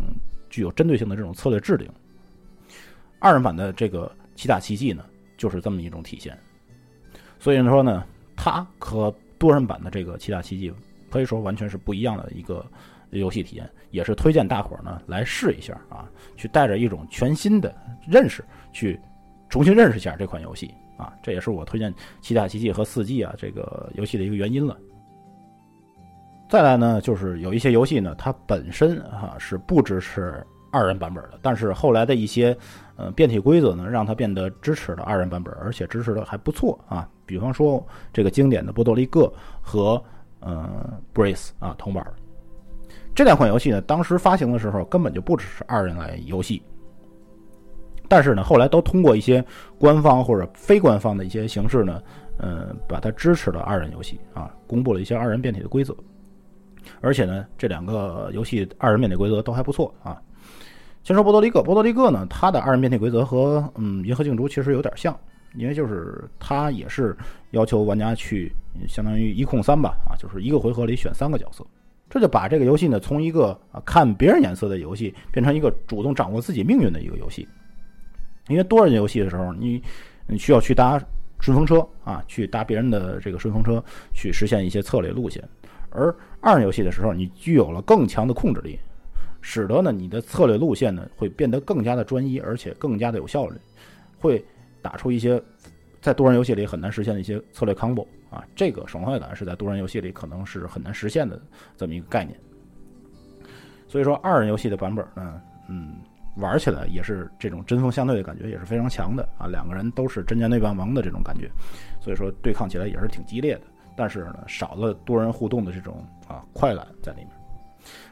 [0.50, 1.88] 具有针对性的这种策略制定。
[3.18, 5.04] 二人版的这个七大奇迹呢，
[5.36, 6.36] 就是这么一种体现。
[7.38, 8.04] 所以说呢，
[8.34, 10.72] 它和多人版的这个七大奇迹
[11.10, 12.64] 可以说完全是不一样的一个。
[13.18, 17.74] 游戏体验也是推荐大伙儿呢来试一下啊，去带着一种全新的
[18.06, 18.98] 认识去
[19.48, 24.76] 重新认识一下这款游戏啊，这也是我推荐《七大奇迹》和《四季》啊这个游戏的一个原因了。
[26.48, 32.56] 再来呢，就是有一些游戏呢，它本身哈是不支持二人版本的，但是后来的一些
[32.96, 37.08] 呃变体规则呢，让它变得支持了二人版本，而且支持的还不错啊。
[37.24, 40.00] 比方说这个经典的波多黎各和
[40.40, 42.06] 嗯 Brace 啊同版。
[43.16, 46.62] 这两款游戏呢，当时发行的时候根本就不支持二人来游戏，
[48.08, 49.42] 但是呢，后来都通过一些
[49.78, 52.02] 官方或者非官方的一些形式呢，
[52.40, 55.96] 嗯，把它支持了二人游戏啊，公布了一些二人变体的规则，
[57.00, 60.20] 而且呢，这两个游戏二人变体规则都还不错啊。
[61.02, 65.18] 先说波多黎各，波多黎各呢，它的二人变体规则和嗯银河竞逐其实有点像，
[65.54, 67.16] 因为就是它也是
[67.52, 68.52] 要求玩家去
[68.86, 71.66] 相当于一控三吧，啊，就是一个回合里选三个角色。
[72.08, 77.46] 这就把这个游戏呢，从一个啊看别人眼色的游戏，变成一个主动掌握自己命运的一个游戏。
[78.48, 79.82] 因为多人游戏的时候，你
[80.28, 81.02] 你需要去搭
[81.40, 83.82] 顺风车啊，去搭别人的这个顺风车，
[84.14, 85.42] 去实现一些策略路线；
[85.90, 88.78] 而二人游戏的时候，你具有了更强的控制力，
[89.40, 93.56] 使得呢你的策略路线呢会变得更加的专一，而且更加的有效率，
[94.18, 94.44] 会
[94.80, 95.42] 打出一些
[96.00, 98.06] 在多人游戏里很难实现的一些策略 combo。
[98.30, 101.40] 啊，这个爽快感是在多人游戏里可能是很难实现的
[101.76, 102.38] 这么一个概念。
[103.88, 105.96] 所以说二人游戏的版本呢，嗯，
[106.36, 109.46] 玩起来也是这种针锋相对的感觉，也是非常强的啊。
[109.46, 111.50] 两个人都是针尖对半王的这种感觉，
[112.00, 113.62] 所以说对抗起来也是挺激烈的。
[113.96, 117.30] 但是呢，少了多人互动的这种啊快感在里面。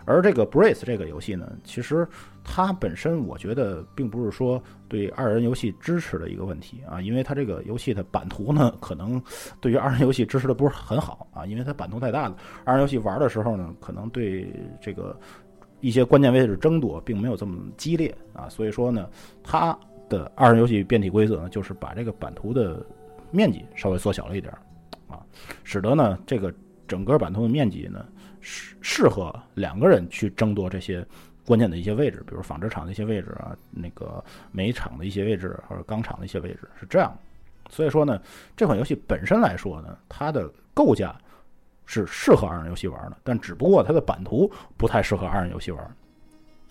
[0.05, 2.09] 而这个 Brace 这个游戏呢，其实
[2.45, 9.21] 它本身我觉得并不是说对二人游戏支持的一个问题啊，因为它这个游戏的版图呢，可能
[9.61, 14.47] 对于二人游戏支持的不是很好啊，因为它版图太大了，二人游戏玩的时候呢，可能对
[14.81, 15.19] 这个
[15.81, 19.09] 一些关键位置争夺并没有这么激烈啊，所以说呢，
[19.43, 19.77] 它
[20.09, 22.85] 的二人游戏变体规则呢，就是把这个版图的
[23.31, 24.53] 面积稍微缩小了一点
[25.09, 25.25] 啊，
[25.65, 26.53] 使得呢这个
[26.87, 28.07] 整个版图的面积呢。
[28.47, 31.03] 适适合两个人去争夺这些
[31.47, 37.17] 关键的一些位置，比如纺织厂的一些位置啊，那个煤厂的一些位置或者钢厂的一些位置，是这样。
[37.71, 38.21] 所以说呢，
[38.57, 41.15] 这款游戏本身来说呢，它的构架
[41.87, 45.97] 是适合二人游戏玩的，但只不过它的版图不太适合二人游戏玩。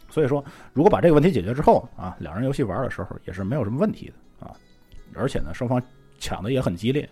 [0.10, 4.56] 所以说，如果把这个问题解决之后啊，两人游戏玩的时候也是没有什么问题的啊，
[5.16, 5.82] 而且呢，双方
[6.20, 7.08] 抢的也很激烈。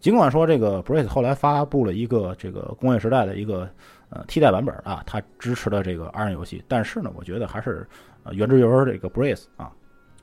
[0.00, 3.70] 尽管说这个 Brace 后来发布了一个这个工业时代的一个
[4.10, 7.86] 呃替代版本啊，它支持了这个二人游戏，但是呢，我觉得还是
[8.24, 9.72] 呃原汁原味这个 Brace 啊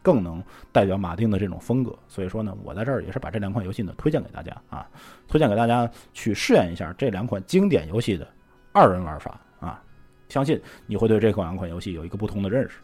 [0.02, 1.97] 更能代表马丁的这种风格。
[2.08, 4.88] 所以说呢，我在这儿也是把这两款游戏呢推荐给大家啊，
[5.28, 8.28] 推荐给大家去试验一下这两款经典游戏的
[8.71, 9.82] 二人玩法啊，
[10.30, 12.80] 相信你会对这两款游戏有一个不同的认识。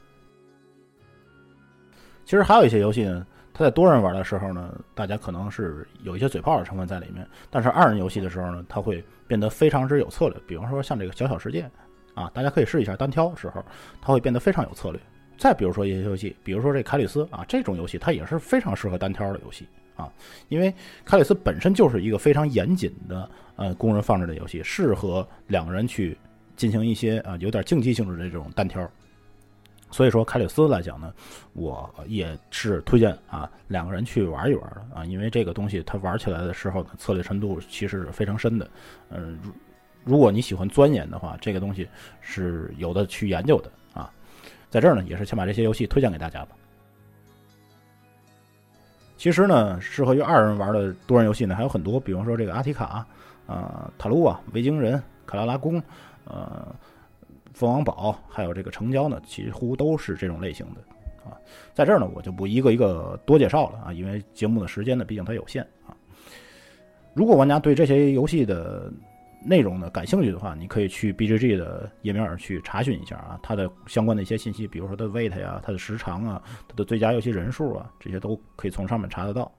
[2.26, 3.26] 其实还有一些游戏呢。
[3.54, 10.38] 它在多人玩的时候呢，大家可能是有一些嘴炮的成分在里面，但是二人游戏的时候呢，它会变得非常之有策略。
[10.48, 11.70] 比方说像这个小小世界，
[12.16, 13.64] 啊，大家可以试一下单挑时候，
[14.02, 15.00] 它会变得非常有策略。
[15.38, 20.12] 再比如说一些游戏，比如说这凯里斯啊，这种游戏它也是非常适合单挑的游戏啊，
[20.50, 20.74] 因为
[21.06, 26.18] 凯里斯本身就是一个非常严谨的呃工人放置的游戏，适合两个人去
[26.56, 28.90] 进行一些啊有点竞技性质的这种单挑。
[29.94, 31.14] 所以说，凯里斯来讲呢，
[31.54, 38.68] 我也是推荐啊两个人去玩一玩的啊，因为这个东西它玩起来的时候呢，策略深度其实是非常深的。
[39.10, 39.52] 嗯，如
[40.04, 41.88] 如果你喜欢钻研的话，这个东西
[42.22, 44.12] 是有的去研究的啊。
[44.70, 46.56] 在这儿呢，也是先把这些游戏推荐给大家吧。
[49.16, 53.06] 其实呢，适合于二人玩的多人游戏呢还有很多，比方说这个阿提卡
[53.46, 55.80] 啊、塔卢啊、维京人、卡拉拉宫，
[56.26, 56.76] 呃。
[57.54, 60.82] 凤凰堡还有这个成交呢，几乎都是这种类型的
[61.30, 61.38] 啊。
[61.74, 65.96] 在这儿呢，我就不一个一个多介绍了啊，因为节目的时间呢，毕竟它有限啊。
[67.14, 68.92] 如果玩家对这些游戏的
[69.46, 79.52] 内容呢感兴趣的话，你可以去 BGG 的页面去查询一下啊，它的相关的一些信息，比如说它的 weight 呀、它的时长啊、它的最佳游戏人数啊，这些都可以从上面查得到。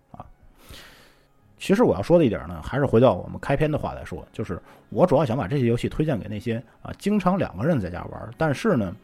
[1.56, 8.94] 其实我要说的一点呢，还是回到我们开篇的话来说，就是我主要想把这些游戏推荐给那些啊经常两个人在家玩，但是呢，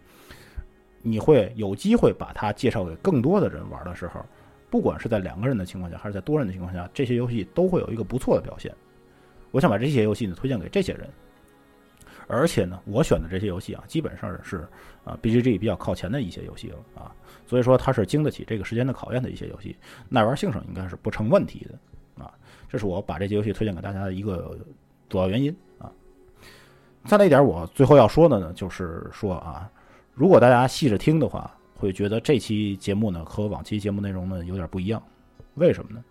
[1.01, 4.21] 你会有机会把它介绍给更多的人玩的时候，
[4.69, 8.75] 不管是在两个人的情况下，还是在多人的情况下，这些游戏都会有一个不错的表现。
[9.53, 11.09] 我想把这些游戏呢推荐给这些人，
[12.27, 14.69] 而且呢，我选的这些游戏啊，基本上是
[15.05, 17.11] 啊 BGG 比较靠前的一些游戏了啊，
[17.47, 19.77] 所以说它是经得起这个时间的考验的一些游戏，
[20.09, 21.79] 耐玩性上应该是不成问题的。
[22.71, 24.57] 这是我把这些游戏推荐给大家的一个
[25.09, 25.91] 主要原因啊。
[27.05, 29.69] 再来一点，我最后要说的呢，就是说啊，
[30.15, 35.03] 如果大家细着听的话，会觉得这期节目呢和往期节目内容呢有点不一样。
[35.55, 36.05] 为什么呢？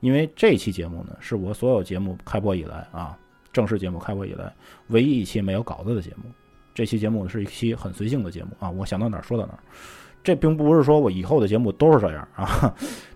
[0.00, 3.18] 因为这期节目呢是我所有节目开播以来啊，
[3.52, 4.52] 正式节目开播以来
[4.88, 6.30] 唯一一期没有稿子的节目。
[6.74, 9.58] 这期节目是一期很随性的节目啊，我想到哪儿说到哪儿。
[10.22, 12.74] 这并不是说我以后的节目都是这样啊。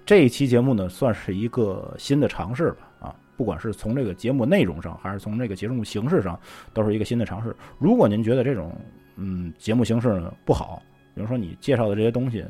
[0.09, 2.89] 这一期节目呢，算是一个新的尝试吧。
[2.99, 6.41] 啊，不管是从这个节目内容上，还是从这个节目形式上，
[6.73, 7.55] 都是一个新的尝试。
[7.79, 8.75] 如果您觉得这种
[9.17, 10.83] 嗯节目形式不好，
[11.15, 12.43] 比如说你介绍的这些东西，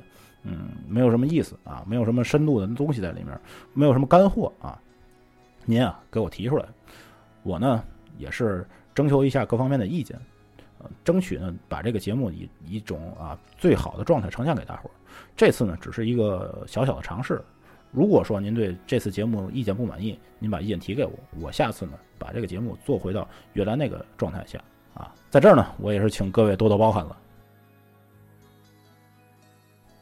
[0.45, 3.37] 嗯，没有什么意思啊，没有什么深度的东西在里面，
[3.75, 4.81] 没有什么干货啊，
[5.65, 6.65] 您啊给我提出来，
[7.43, 7.83] 我呢
[8.19, 10.17] 也是征求一下各方面的意见。
[10.81, 14.93] 呃，争取呢，把这个节目以一种啊最好的状态呈现给大伙儿。
[15.37, 17.43] 这次呢，只是一个小小的尝试。
[17.91, 24.63] 如果说您对这次节目意见不满意，您把意见提给我，我下次呢把这个节目做回到原来那个状态下。
[24.95, 27.17] 啊，在这儿呢，我也是请各位多多包涵了。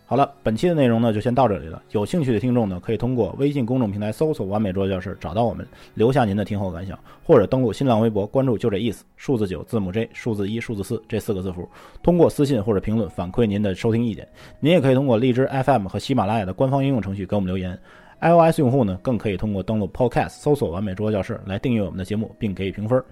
[0.08, 1.82] 好了，本期的内容呢就先到这里了。
[1.90, 11.68] 有兴趣的听众呢，可以通过微信公众平台搜索“完美桌教室”找到我们，留下您的听后感想，或者登录新浪微博关注“就这意思”数字九字母 J 数字一数字四这四个字符，
[12.04, 14.28] 通过私信或者评论反馈您的收听意见。
[14.60, 17.76] 您也可以通过荔枝 FM 和喜马拉雅的官方应用程序给我们留言。
[18.20, 23.02] iOS 用户呢，更可以通过登录 Podcast 搜索“完美桌教室”来订阅我们的节目，并给予评分。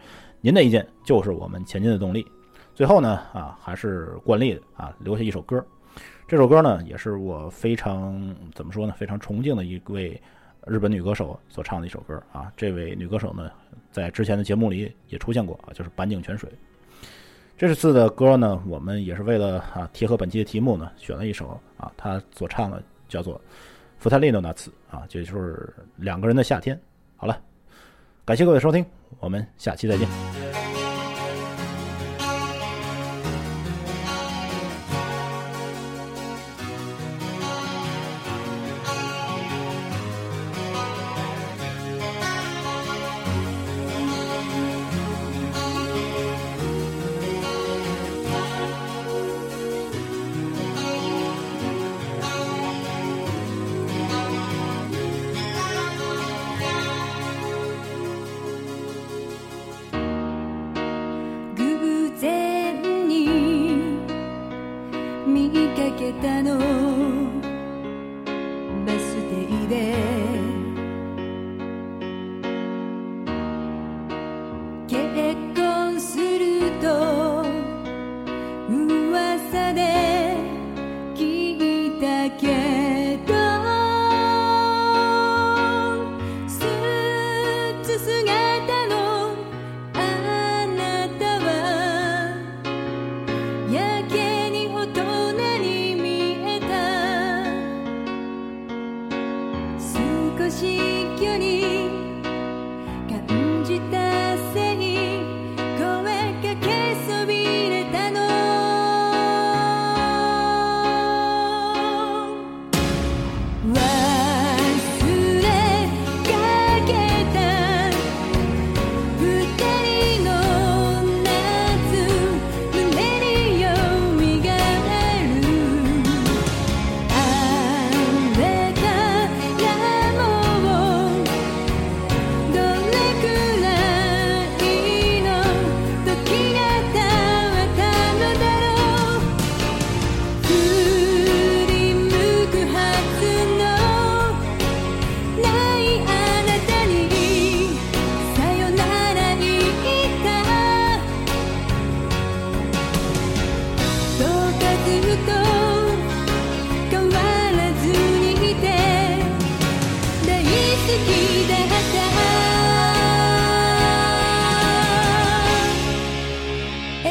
[0.41, 2.25] 您的意见就是我们前进的动力。
[2.73, 5.65] 最后呢，啊，还是惯例的啊，留下一首歌。
[6.35, 10.21] 这首歌呢，也是我非常怎么说呢，非常崇敬的一位
[10.67, 12.53] 日本女歌手所唱的一首歌啊。
[12.57, 13.53] 这位女歌手呢，
[13.93, 16.51] 在之前的节目里也出现过啊，就是板井泉水。
[17.57, 23.37] 这次的歌呢，我们也是为了啊贴合本期的题目呢，选了一首啊，她所唱的叫做
[24.01, 26.77] 《福泰利诺那次》啊，这就是两个人的夏天。
[27.15, 27.41] 好了，
[28.25, 28.85] 感谢各位收听，
[29.21, 30.44] 我们下期再见。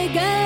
[0.05, 0.42] again.